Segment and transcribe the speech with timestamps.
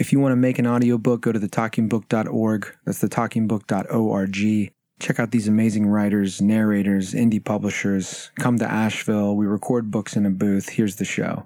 [0.00, 2.74] If you want to make an audiobook, go to thetalkingbook.org.
[2.86, 4.72] That's thetalkingbook.org.
[4.98, 8.30] Check out these amazing writers, narrators, indie publishers.
[8.36, 9.36] Come to Asheville.
[9.36, 10.70] We record books in a booth.
[10.70, 11.44] Here's the show.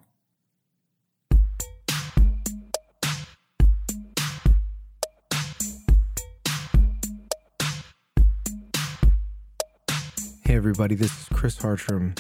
[10.45, 12.15] Hey, everybody, this is Chris Hartram.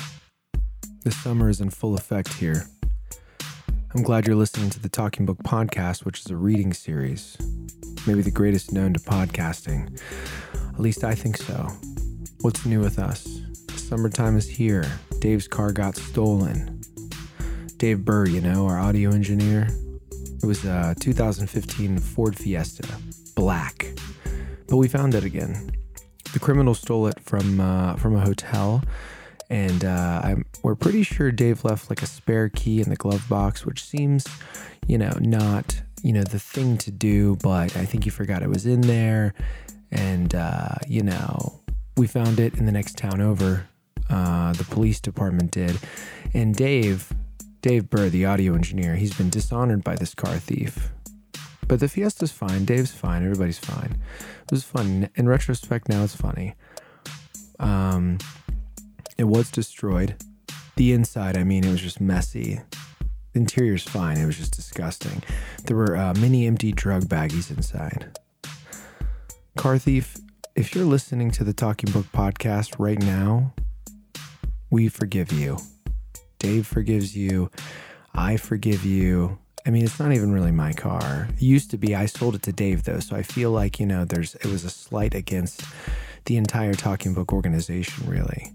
[1.04, 2.66] The summer is in full effect here.
[3.96, 7.36] I'm glad you're listening to the Talking Book Podcast, which is a reading series,
[8.08, 10.00] maybe the greatest known to podcasting.
[10.72, 11.68] At least I think so.
[12.40, 13.40] What's new with us?
[13.76, 14.84] Summertime is here.
[15.20, 16.80] Dave's car got stolen.
[17.76, 19.68] Dave Burr, you know, our audio engineer.
[20.10, 22.88] It was a 2015 Ford Fiesta,
[23.36, 23.96] black.
[24.66, 25.70] But we found it again.
[26.32, 28.82] The criminal stole it from uh, from a hotel
[29.50, 33.28] and uh, I'm, we're pretty sure Dave left like a spare key in the glove
[33.28, 34.26] box, which seems,
[34.86, 38.48] you know, not you know the thing to do, but I think he forgot it
[38.50, 39.34] was in there,
[39.90, 41.60] and uh, you know
[41.96, 43.66] we found it in the next town over.
[44.10, 45.78] Uh, the police department did,
[46.34, 47.10] and Dave,
[47.62, 50.90] Dave Burr, the audio engineer, he's been dishonored by this car thief.
[51.66, 52.66] But the Fiesta's fine.
[52.66, 53.22] Dave's fine.
[53.24, 53.96] Everybody's fine.
[54.42, 55.08] It was fun.
[55.14, 56.54] In retrospect, now it's funny.
[57.58, 58.18] Um,
[59.16, 60.16] it was destroyed.
[60.76, 62.60] The inside, I mean, it was just messy.
[63.32, 64.18] The interior's fine.
[64.18, 65.22] It was just disgusting.
[65.64, 68.18] There were uh, many empty drug baggies inside.
[69.56, 70.16] Car thief,
[70.56, 73.54] if you're listening to the Talking Book podcast right now,
[74.70, 75.58] we forgive you.
[76.38, 77.50] Dave forgives you.
[78.14, 79.38] I forgive you.
[79.66, 81.28] I mean, it's not even really my car.
[81.30, 81.94] It used to be.
[81.94, 84.64] I sold it to Dave though, so I feel like you know, there's it was
[84.64, 85.64] a slight against
[86.26, 88.52] the entire Talking Book organization, really.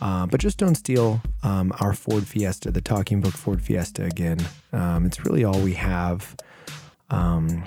[0.00, 4.38] Uh, but just don't steal um, our Ford Fiesta, the Talking Book Ford Fiesta again.
[4.72, 6.36] Um, it's really all we have.
[7.10, 7.64] Um,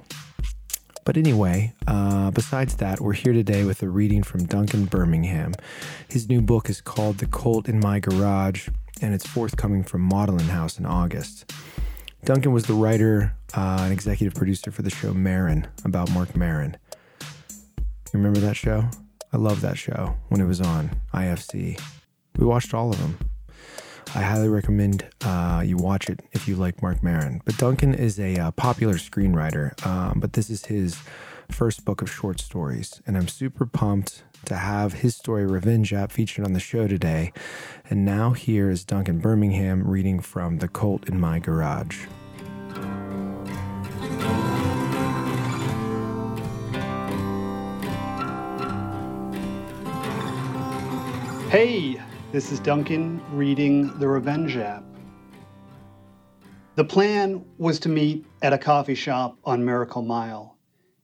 [1.05, 5.53] but anyway, uh, besides that, we're here today with a reading from Duncan Birmingham.
[6.09, 8.67] His new book is called The Colt in My Garage,
[9.01, 11.53] and it's forthcoming from Maudlin House in August.
[12.25, 16.75] Duncan was the writer uh, and executive producer for the show Maron about Mark Maron.
[17.21, 18.89] You remember that show?
[19.31, 21.79] I love that show when it was on IFC.
[22.37, 23.17] We watched all of them.
[24.15, 27.41] I highly recommend uh, you watch it if you like Mark Maron.
[27.45, 30.97] But Duncan is a uh, popular screenwriter, um, but this is his
[31.51, 33.01] first book of short stories.
[33.05, 37.33] And I'm super pumped to have his story, Revenge App, featured on the show today.
[37.89, 42.05] And now here is Duncan Birmingham reading from The Colt in My Garage.
[51.49, 51.97] Hey,
[52.33, 54.83] this is Duncan reading the Revenge app.
[56.75, 60.57] The plan was to meet at a coffee shop on Miracle Mile.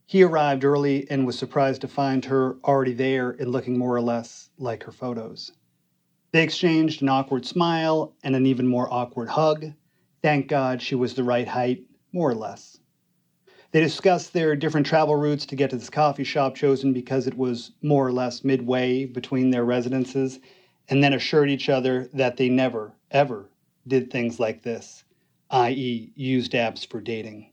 [0.06, 4.02] He arrived early and was surprised to find her already there and looking more or
[4.02, 5.54] less like her photos.
[6.34, 9.72] They exchanged an awkward smile and an even more awkward hug.
[10.22, 12.80] Thank God she was the right height, more or less.
[13.72, 17.38] They discussed their different travel routes to get to this coffee shop chosen because it
[17.38, 20.40] was more or less midway between their residences
[20.90, 23.50] and then assured each other that they never, ever
[23.88, 25.04] did things like this,
[25.50, 27.50] i.e., used apps for dating.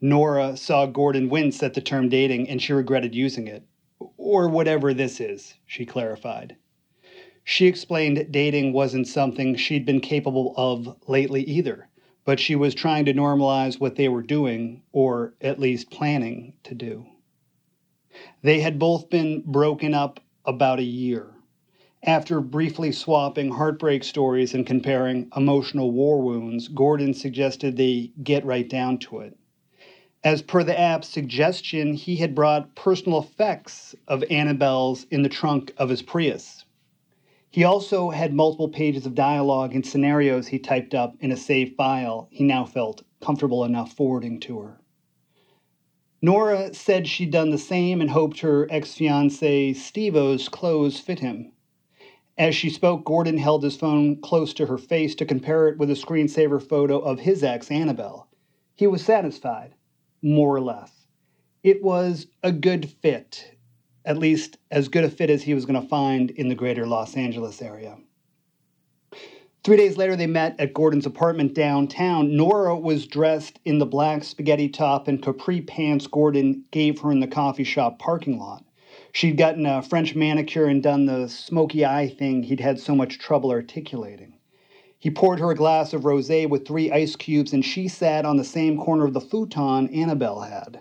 [0.00, 3.64] Nora saw Gordon wince at the term dating and she regretted using it.
[4.16, 6.56] Or whatever this is, she clarified.
[7.44, 11.88] She explained dating wasn't something she'd been capable of lately either,
[12.24, 16.74] but she was trying to normalize what they were doing, or at least planning to
[16.74, 17.06] do.
[18.42, 21.30] They had both been broken up about a year.
[22.04, 28.66] After briefly swapping heartbreak stories and comparing emotional war wounds, Gordon suggested they get right
[28.66, 29.36] down to it.
[30.24, 35.74] As per the app's suggestion, he had brought personal effects of Annabelle's in the trunk
[35.76, 36.64] of his Prius.
[37.50, 41.76] He also had multiple pages of dialogue and scenarios he typed up in a saved
[41.76, 44.80] file he now felt comfortable enough forwarding to her.
[46.22, 51.52] Nora said she'd done the same and hoped her ex fiance Stevo's clothes fit him.
[52.40, 55.90] As she spoke, Gordon held his phone close to her face to compare it with
[55.90, 58.28] a screensaver photo of his ex, Annabelle.
[58.74, 59.74] He was satisfied,
[60.22, 60.90] more or less.
[61.62, 63.56] It was a good fit,
[64.06, 66.86] at least as good a fit as he was going to find in the greater
[66.86, 67.98] Los Angeles area.
[69.62, 72.34] Three days later, they met at Gordon's apartment downtown.
[72.34, 77.20] Nora was dressed in the black spaghetti top and capri pants Gordon gave her in
[77.20, 78.64] the coffee shop parking lot.
[79.12, 83.18] She'd gotten a French manicure and done the smoky eye thing he'd had so much
[83.18, 84.34] trouble articulating.
[84.98, 88.36] He poured her a glass of rosé with three ice cubes, and she sat on
[88.36, 90.80] the same corner of the futon Annabelle had.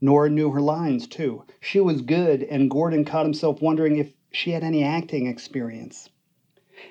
[0.00, 1.44] Nora knew her lines, too.
[1.60, 6.08] She was good, and Gordon caught himself wondering if she had any acting experience.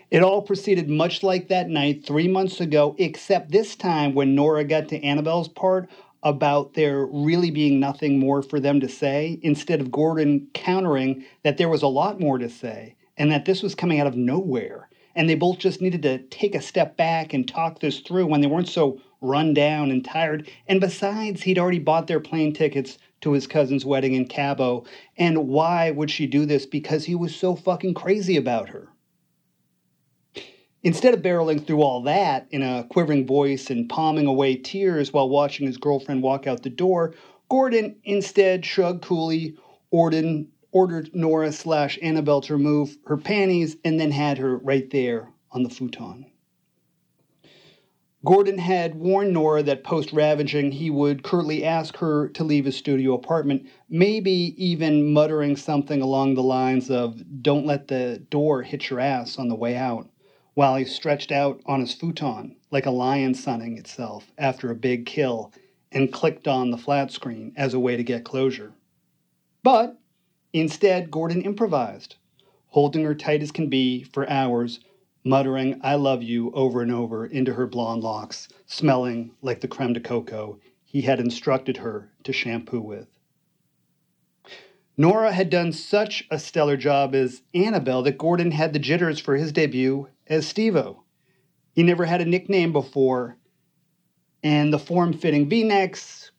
[0.09, 4.63] It all proceeded much like that night three months ago, except this time when Nora
[4.63, 5.89] got to Annabelle's part
[6.25, 11.57] about there really being nothing more for them to say, instead of Gordon countering that
[11.57, 14.89] there was a lot more to say and that this was coming out of nowhere.
[15.15, 18.41] And they both just needed to take a step back and talk this through when
[18.41, 20.49] they weren't so run down and tired.
[20.67, 24.83] And besides, he'd already bought their plane tickets to his cousin's wedding in Cabo.
[25.17, 26.65] And why would she do this?
[26.65, 28.89] Because he was so fucking crazy about her.
[30.85, 35.27] Instead of barreling through all that in a quivering voice and palming away tears while
[35.27, 37.15] watching his girlfriend walk out the door,
[37.49, 39.55] Gordon instead shrugged coolly,
[39.89, 45.31] ordered, ordered Nora slash Annabelle to remove her panties, and then had her right there
[45.49, 46.27] on the futon.
[48.23, 52.77] Gordon had warned Nora that post ravaging he would curtly ask her to leave his
[52.77, 58.91] studio apartment, maybe even muttering something along the lines of, Don't let the door hit
[58.91, 60.09] your ass on the way out
[60.55, 65.05] while he stretched out on his futon like a lion sunning itself after a big
[65.05, 65.53] kill
[65.91, 68.73] and clicked on the flat screen as a way to get closure.
[69.63, 69.99] But
[70.53, 72.15] instead, Gordon improvised,
[72.67, 74.79] holding her tight as can be for hours,
[75.23, 79.93] muttering, I love you over and over into her blonde locks, smelling like the creme
[79.93, 83.07] de coco he had instructed her to shampoo with.
[84.97, 89.35] Nora had done such a stellar job as Annabelle that Gordon had the jitters for
[89.35, 91.03] his debut as Stevo.
[91.73, 93.37] He never had a nickname before,
[94.43, 96.31] and the form fitting v necks,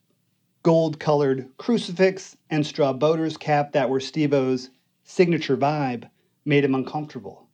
[0.63, 4.69] gold colored crucifix, and straw boater's cap that were Stevo's
[5.03, 6.09] signature vibe
[6.43, 7.47] made him uncomfortable.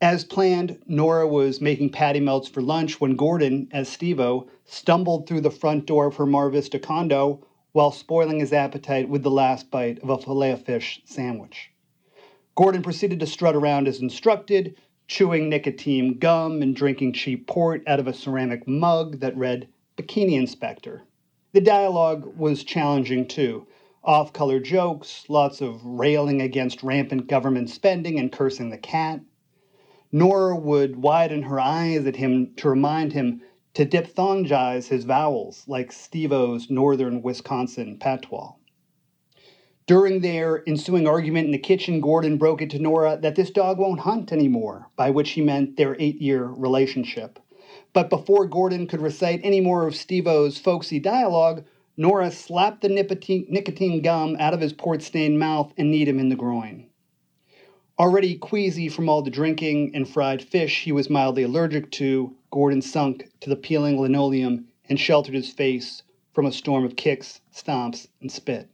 [0.00, 5.42] As planned, Nora was making patty melts for lunch when Gordon, as Stevo, stumbled through
[5.42, 9.70] the front door of her Mar Vista condo while spoiling his appetite with the last
[9.70, 11.70] bite of a filet of fish sandwich.
[12.54, 18.00] Gordon proceeded to strut around as instructed, chewing nicotine gum and drinking cheap port out
[18.00, 21.02] of a ceramic mug that read Bikini Inspector.
[21.52, 23.66] The dialogue was challenging too.
[24.02, 29.20] Off color jokes, lots of railing against rampant government spending and cursing the cat.
[30.10, 33.42] Nora would widen her eyes at him to remind him
[33.74, 38.52] to diphthongize his vowels like Stevo's northern Wisconsin patois.
[39.86, 43.78] During their ensuing argument in the kitchen, Gordon broke it to Nora that this dog
[43.78, 47.38] won't hunt anymore, by which he meant their eight year relationship.
[47.92, 51.64] But before Gordon could recite any more of Stevo's folksy dialogue,
[51.98, 56.30] Nora slapped the nicotine, gum out of his port stained mouth and kneed him in
[56.30, 56.86] the groin.
[57.98, 62.80] Already queasy from all the drinking and fried fish he was mildly allergic to, Gordon
[62.80, 66.02] sunk to the peeling linoleum and sheltered his face
[66.32, 68.70] from a storm of kicks, stomps, and spit.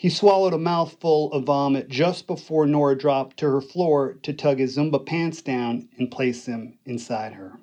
[0.00, 4.60] He swallowed a mouthful of vomit just before Nora dropped to her floor to tug
[4.60, 7.58] his Zumba pants down and place them inside her.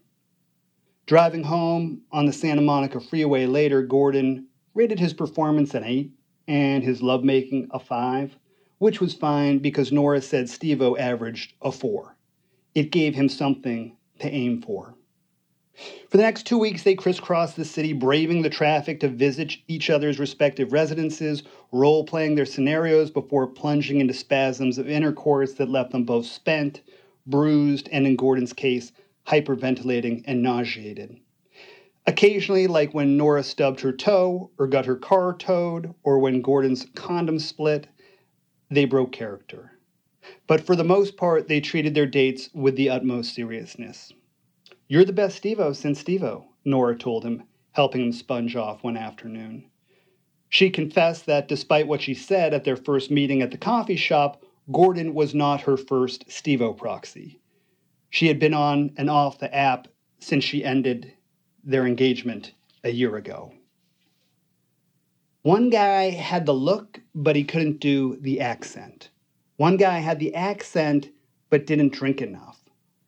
[1.05, 6.11] Driving home on the Santa Monica freeway later, Gordon rated his performance an 8
[6.45, 8.35] and his lovemaking a 5,
[8.79, 12.17] which was fine because Nora said Stevo averaged a 4.
[12.73, 14.97] It gave him something to aim for.
[16.09, 19.89] For the next two weeks, they crisscrossed the city, braving the traffic to visit each
[19.89, 25.91] other's respective residences, role playing their scenarios before plunging into spasms of intercourse that left
[25.91, 26.81] them both spent,
[27.27, 28.93] bruised, and in Gordon's case,
[29.27, 31.19] hyperventilating and nauseated.
[32.07, 36.85] Occasionally, like when Nora stubbed her toe or got her car towed, or when Gordon's
[36.95, 37.87] condom split,
[38.69, 39.71] they broke character.
[40.47, 44.13] But for the most part, they treated their dates with the utmost seriousness.
[44.87, 49.65] You're the best Stevo since Stevo, Nora told him, helping him sponge off one afternoon.
[50.47, 54.43] She confessed that despite what she said at their first meeting at the coffee shop,
[54.71, 57.39] Gordon was not her first Stevo proxy.
[58.11, 59.87] She had been on and off the app
[60.19, 61.13] since she ended
[61.63, 63.53] their engagement a year ago.
[65.41, 69.09] One guy had the look, but he couldn't do the accent.
[69.57, 71.09] One guy had the accent,
[71.49, 72.59] but didn't drink enough.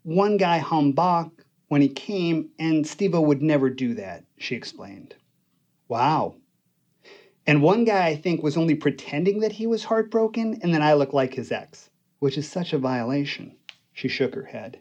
[0.03, 1.36] One guy hum Bach,
[1.67, 5.15] when he came, and Stevo would never do that, she explained.
[5.87, 6.35] Wow.
[7.45, 10.93] And one guy, I think, was only pretending that he was heartbroken, and then I
[10.93, 13.55] look like his ex, which is such a violation.
[13.93, 14.79] She shook her head.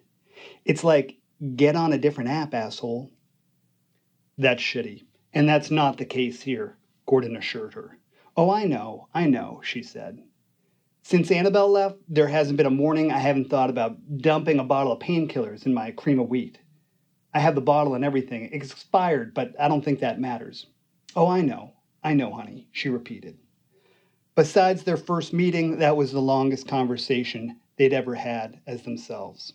[0.64, 1.16] It's like,
[1.54, 3.10] get on a different app, asshole.
[4.38, 5.04] That's shitty.
[5.32, 6.76] And that's not the case here,
[7.06, 7.98] Gordon assured her.
[8.36, 10.22] Oh, I know, I know, she said.
[11.02, 14.92] Since Annabelle left, there hasn't been a morning I haven't thought about dumping a bottle
[14.92, 16.58] of painkillers in my cream of wheat.
[17.36, 18.48] I have the bottle and everything.
[18.50, 20.68] Expired, but I don't think that matters.
[21.14, 21.74] Oh, I know.
[22.02, 23.36] I know, honey, she repeated.
[24.34, 29.52] Besides their first meeting, that was the longest conversation they'd ever had as themselves.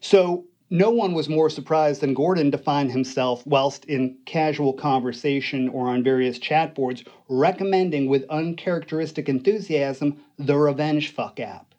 [0.00, 5.68] So no one was more surprised than Gordon to find himself, whilst in casual conversation
[5.68, 11.74] or on various chat boards, recommending with uncharacteristic enthusiasm the Revenge Fuck app.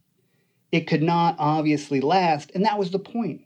[0.71, 3.41] It could not obviously last, and that was the point.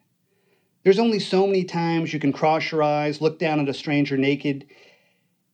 [0.83, 4.17] There's only so many times you can cross your eyes, look down at a stranger
[4.17, 4.65] naked,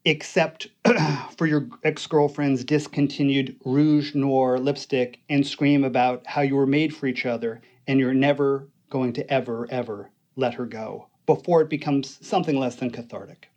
[0.05, 0.67] except
[1.37, 6.95] for your ex girlfriend's discontinued Rouge Noir lipstick, and scream about how you were made
[6.95, 11.69] for each other and you're never going to ever, ever let her go before it
[11.69, 13.49] becomes something less than cathartic.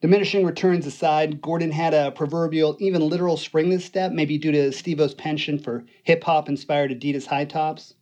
[0.00, 4.72] Diminishing returns aside, Gordon had a proverbial, even literal spring this step, maybe due to
[4.72, 7.92] Steve-O's penchant for hip hop inspired Adidas high tops.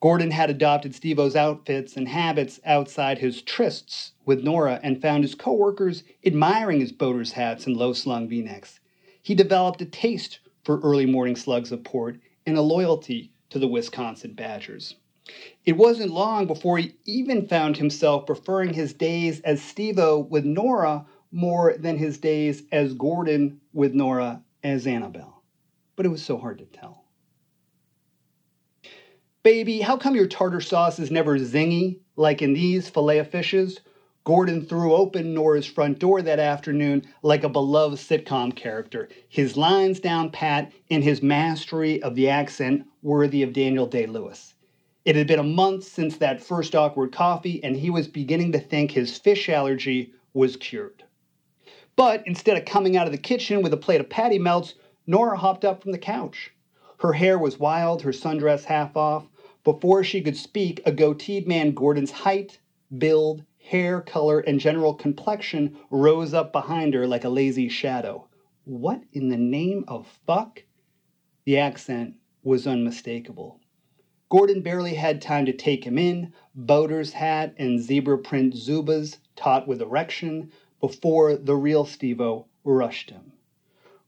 [0.00, 5.34] Gordon had adopted Steve-O's outfits and habits outside his trysts with Nora and found his
[5.34, 8.78] coworkers admiring his boater's hats and low slung v necks.
[9.20, 13.66] He developed a taste for early morning slugs of port and a loyalty to the
[13.66, 14.94] Wisconsin Badgers.
[15.64, 21.06] It wasn't long before he even found himself preferring his days as Steve-O with Nora
[21.32, 25.42] more than his days as Gordon with Nora as Annabelle.
[25.96, 27.07] But it was so hard to tell.
[29.50, 33.80] Baby, how come your tartar sauce is never zingy like in these filet of fishes?
[34.24, 40.00] Gordon threw open Nora's front door that afternoon like a beloved sitcom character, his lines
[40.00, 44.52] down pat and his mastery of the accent worthy of Daniel Day Lewis.
[45.06, 48.60] It had been a month since that first awkward coffee, and he was beginning to
[48.60, 51.04] think his fish allergy was cured.
[51.96, 54.74] But instead of coming out of the kitchen with a plate of patty melts,
[55.06, 56.50] Nora hopped up from the couch.
[56.98, 59.24] Her hair was wild, her sundress half off.
[59.70, 62.58] Before she could speak, a goateed man Gordon's height,
[62.96, 68.28] build, hair color, and general complexion rose up behind her like a lazy shadow.
[68.64, 70.62] What in the name of fuck?
[71.44, 73.60] The accent was unmistakable.
[74.30, 79.68] Gordon barely had time to take him in, boater's hat and zebra print Zubaz taut
[79.68, 83.34] with erection, before the real Stevo rushed him.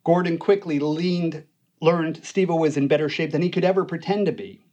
[0.04, 1.44] Gordon quickly leaned,
[1.82, 4.64] learned Stevo was in better shape than he could ever pretend to be.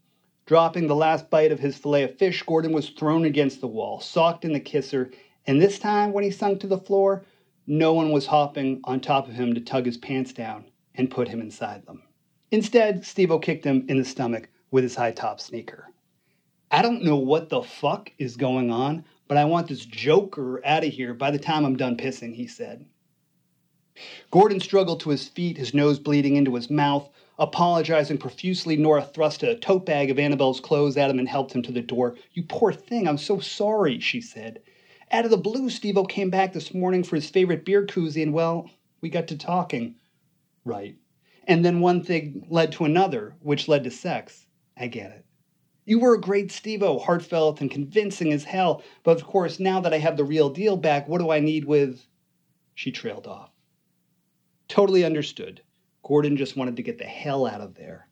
[0.48, 4.00] Dropping the last bite of his fillet of fish, Gordon was thrown against the wall,
[4.00, 5.12] socked in the kisser,
[5.46, 7.25] and this time when he sunk to the floor,
[7.68, 10.63] no one was hopping on top of him to tug his pants down
[10.96, 12.01] and put him inside them.
[12.50, 15.89] Instead, Stevo kicked him in the stomach with his high top sneaker.
[16.72, 20.86] I don't know what the fuck is going on, but I want this joker out
[20.86, 22.86] of here by the time I'm done pissing, he said.
[24.32, 27.10] Gordon struggled to his feet, his nose bleeding into his mouth.
[27.39, 31.62] Apologizing profusely, Nora thrust a tote bag of Annabelle's clothes at him and helped him
[31.62, 32.15] to the door.
[32.34, 34.62] You poor thing, I'm so sorry, she said.
[35.12, 38.34] Out of the blue, Steve-O came back this morning for his favorite beer koozie, and
[38.34, 39.96] well, we got to talking.
[40.65, 40.98] Right.
[41.48, 44.48] And then one thing led to another, which led to sex.
[44.75, 45.25] I get it.
[45.86, 49.94] You were a great Stevo, heartfelt and convincing as hell, but of course, now that
[49.94, 52.06] I have the real deal back, what do I need with.
[52.75, 53.51] She trailed off.
[54.67, 55.62] Totally understood.
[56.04, 58.08] Gordon just wanted to get the hell out of there.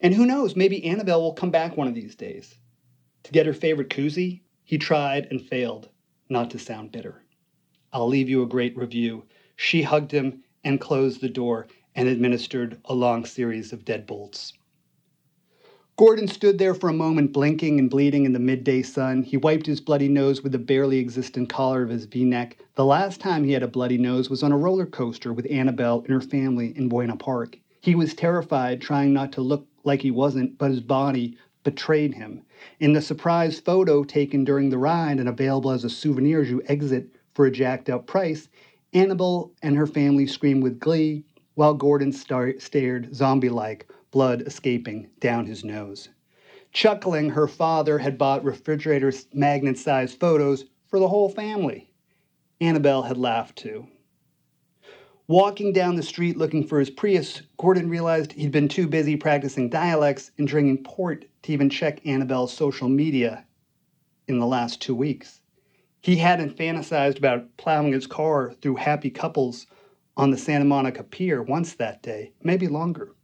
[0.00, 2.58] And who knows, maybe Annabelle will come back one of these days.
[3.24, 5.88] To get her favorite koozie, he tried and failed,
[6.28, 7.24] not to sound bitter.
[7.92, 9.24] I'll leave you a great review.
[9.56, 14.52] She hugged him and closed the door and administered a long series of deadbolts.
[15.98, 19.24] Gordon stood there for a moment, blinking and bleeding in the midday sun.
[19.24, 22.56] He wiped his bloody nose with the barely existent collar of his v neck.
[22.76, 26.02] The last time he had a bloody nose was on a roller coaster with Annabelle
[26.02, 27.58] and her family in Buena Park.
[27.80, 32.42] He was terrified, trying not to look like he wasn't, but his body betrayed him.
[32.78, 36.62] In the surprise photo taken during the ride and available as a souvenir as you
[36.66, 38.48] exit for a jacked up price,
[38.92, 41.24] Annabelle and her family screamed with glee
[41.56, 46.08] while Gordon star- stared zombie like blood escaping down his nose.
[46.72, 51.90] Chuckling, her father had bought refrigerator magnet sized photos for the whole family.
[52.60, 53.86] Annabelle had laughed too.
[55.26, 59.68] Walking down the street looking for his Prius, Gordon realized he'd been too busy practicing
[59.68, 63.44] dialects and drinking port to even check Annabelle's social media
[64.26, 65.42] in the last two weeks.
[66.00, 69.66] He hadn't fantasized about plowing his car through happy couples
[70.16, 73.14] on the Santa Monica Pier once that day, maybe longer.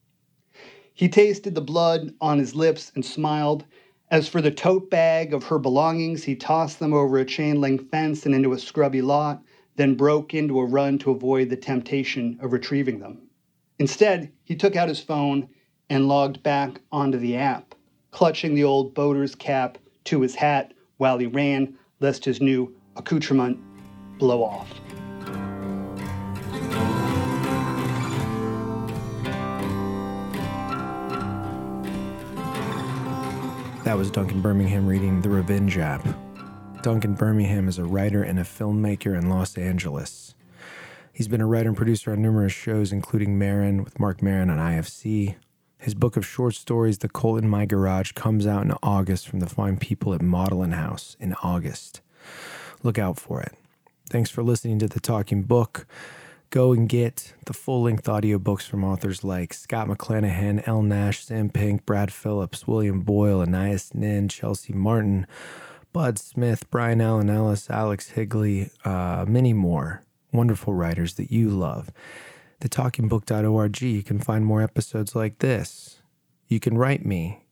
[0.97, 3.65] He tasted the blood on his lips and smiled.
[4.13, 7.91] As for the tote bag of her belongings, he tossed them over a chain link
[7.91, 9.43] fence and into a scrubby lot,
[9.75, 13.23] then broke into a run to avoid the temptation of retrieving them.
[13.81, 15.49] Instead, he took out his phone
[15.91, 17.75] and logged back onto the app,
[18.13, 23.59] clutching the old boater's cap to his hat while he ran, lest his new accoutrement
[24.21, 24.73] blow off.
[33.85, 36.03] That was Duncan Birmingham reading The Revenge App.
[36.81, 40.35] Duncan Birmingham is a writer and a filmmaker in Los Angeles.
[41.13, 44.57] He's been a writer and producer on numerous shows, including Maron with Mark Maron on
[44.57, 45.35] IFC.
[45.77, 49.41] His book of short stories, The Cult in My Garage, comes out in August from
[49.41, 52.01] the fine people at Maudlin House in August.
[52.83, 53.53] Look out for it.
[54.09, 55.87] Thanks for listening to The Talking Book.
[56.55, 61.51] Go and get the full length audiobooks from authors like Scott McClanahan, Elle Nash, Sam
[61.51, 65.27] Pink, Brad Phillips, William Boyle, Anais Nin, Chelsea Martin,
[65.93, 71.91] Bud Smith, Brian Allen Ellis, Alex Higley, uh, many more wonderful writers that you love.
[72.61, 76.03] TheTalkingBook.org, you can find more episodes like this.
[76.47, 77.43] You can write me.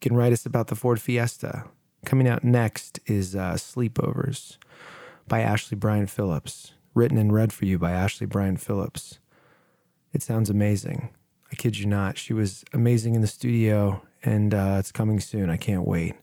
[0.00, 1.66] You can write us about the Ford Fiesta.
[2.06, 4.56] Coming out next is uh, Sleepovers
[5.26, 9.18] by Ashley Bryan Phillips written and read for you by Ashley Bryan Phillips.
[10.12, 11.10] It sounds amazing.
[11.50, 12.18] I kid you not.
[12.18, 15.50] She was amazing in the studio, and uh, it's coming soon.
[15.50, 16.14] I can't wait.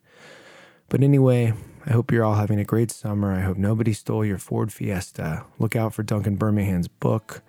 [0.89, 1.53] But anyway,
[1.85, 3.33] I hope you're all having a great summer.
[3.33, 5.45] I hope nobody stole your Ford Fiesta.
[5.59, 7.41] Look out for Duncan Birmingham's book.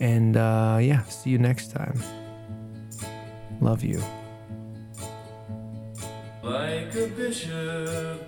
[0.00, 2.02] And uh, yeah, see you next time.
[3.60, 4.02] Love you.
[6.42, 8.26] Like a bishop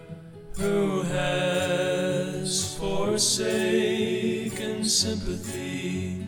[0.56, 6.26] who has forsaken sympathy,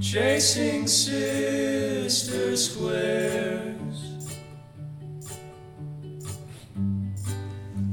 [0.00, 3.76] chasing sister squares.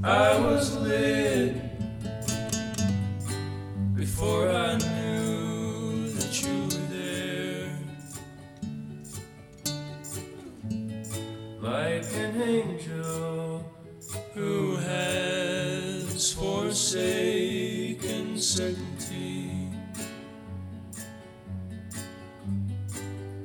[0.03, 1.55] I was lit
[3.95, 4.94] before I knew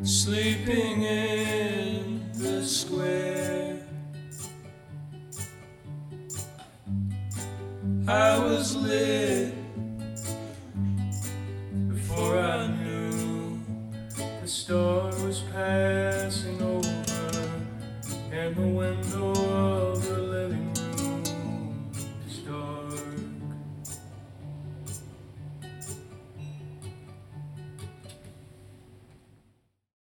[0.02, 3.79] sleeping in the square.